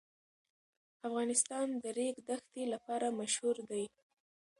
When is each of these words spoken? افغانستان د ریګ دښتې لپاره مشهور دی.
افغانستان 1.07 1.67
د 1.81 1.83
ریګ 1.97 2.15
دښتې 2.29 2.63
لپاره 2.73 3.07
مشهور 3.19 3.55
دی. 3.69 3.83